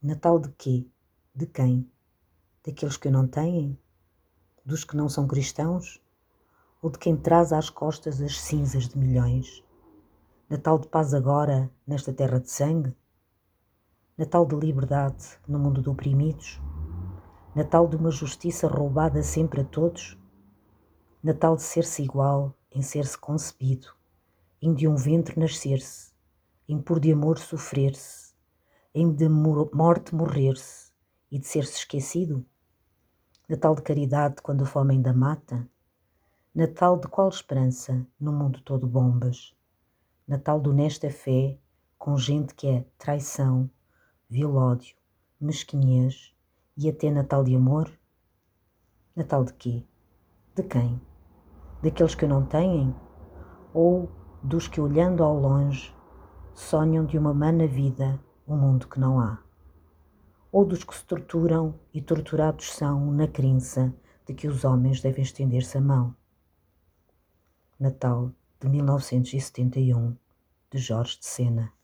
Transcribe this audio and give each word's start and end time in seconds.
Natal 0.00 0.38
de 0.38 0.48
quê? 0.50 0.86
De 1.34 1.44
quem? 1.44 1.90
Daqueles 2.64 2.96
que 2.96 3.08
o 3.08 3.10
não 3.10 3.26
têm? 3.26 3.76
Dos 4.64 4.84
que 4.84 4.96
não 4.96 5.08
são 5.08 5.26
cristãos? 5.26 6.00
Ou 6.80 6.88
de 6.88 7.00
quem 7.00 7.16
traz 7.16 7.52
às 7.52 7.68
costas 7.68 8.22
as 8.22 8.40
cinzas 8.40 8.86
de 8.86 8.96
milhões? 8.96 9.64
Natal 10.48 10.78
de 10.78 10.86
paz 10.86 11.12
agora, 11.12 11.68
nesta 11.84 12.12
terra 12.12 12.38
de 12.38 12.48
sangue? 12.48 12.96
Natal 14.16 14.46
de 14.46 14.54
liberdade 14.54 15.36
no 15.48 15.58
mundo 15.58 15.82
de 15.82 15.90
oprimidos? 15.90 16.60
Natal 17.52 17.88
de 17.88 17.96
uma 17.96 18.12
justiça 18.12 18.68
roubada 18.68 19.20
sempre 19.24 19.62
a 19.62 19.64
todos? 19.64 20.16
Natal 21.20 21.56
de 21.56 21.62
ser-se 21.62 22.04
igual 22.04 22.54
em 22.70 22.82
ser-se 22.82 23.18
concebido, 23.18 23.88
em 24.62 24.72
de 24.72 24.86
um 24.86 24.94
ventre 24.94 25.40
nascer-se, 25.40 26.12
em 26.68 26.80
por 26.80 27.00
de 27.00 27.10
amor 27.10 27.36
sofrer-se, 27.36 28.27
em 28.94 29.12
de 29.12 29.28
morte 29.28 30.14
morrer-se 30.14 30.90
e 31.30 31.38
de 31.38 31.46
ser-se 31.46 31.78
esquecido? 31.78 32.44
Natal 33.48 33.74
de 33.74 33.82
caridade 33.82 34.36
quando 34.42 34.62
a 34.62 34.66
fome 34.66 34.94
ainda 34.94 35.12
mata? 35.12 35.68
Natal 36.54 36.98
de 36.98 37.06
qual 37.06 37.28
esperança 37.28 38.06
no 38.18 38.32
mundo 38.32 38.60
todo 38.62 38.86
bombas? 38.86 39.54
Natal 40.26 40.60
de 40.60 40.70
honesta 40.70 41.10
fé 41.10 41.58
com 41.98 42.16
gente 42.16 42.54
que 42.54 42.66
é 42.66 42.86
traição, 42.96 43.70
vil-ódio, 44.28 44.96
mesquinhez 45.38 46.34
e 46.76 46.88
até 46.88 47.10
Natal 47.10 47.44
de 47.44 47.54
amor? 47.54 47.90
Natal 49.14 49.44
de 49.44 49.52
quê? 49.52 49.84
De 50.54 50.62
quem? 50.62 51.00
Daqueles 51.82 52.14
que 52.14 52.26
não 52.26 52.44
têm? 52.46 52.94
Ou 53.74 54.10
dos 54.42 54.66
que 54.66 54.80
olhando 54.80 55.22
ao 55.22 55.38
longe 55.38 55.94
sonham 56.54 57.04
de 57.04 57.18
uma 57.18 57.34
mana 57.34 57.66
vida 57.66 58.18
um 58.48 58.56
mundo 58.56 58.88
que 58.88 58.98
não 58.98 59.20
há. 59.20 59.38
Ou 60.50 60.64
dos 60.64 60.82
que 60.82 60.96
se 60.96 61.04
torturam 61.04 61.78
e 61.92 62.00
torturados 62.00 62.72
são 62.72 63.12
na 63.12 63.28
crença 63.28 63.94
de 64.26 64.32
que 64.32 64.48
os 64.48 64.64
homens 64.64 65.02
devem 65.02 65.22
estender-se 65.22 65.76
a 65.76 65.80
mão. 65.80 66.16
Natal 67.78 68.32
de 68.58 68.68
1971, 68.68 70.16
de 70.70 70.78
Jorge 70.78 71.18
de 71.18 71.26
Sena. 71.26 71.77